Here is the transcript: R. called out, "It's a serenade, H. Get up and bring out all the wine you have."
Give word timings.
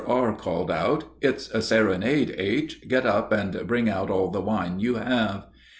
R. 0.07 0.33
called 0.33 0.71
out, 0.71 1.03
"It's 1.21 1.47
a 1.51 1.61
serenade, 1.61 2.33
H. 2.35 2.87
Get 2.87 3.05
up 3.05 3.31
and 3.31 3.67
bring 3.67 3.87
out 3.87 4.09
all 4.09 4.31
the 4.31 4.41
wine 4.41 4.79
you 4.79 4.95
have." 4.95 5.45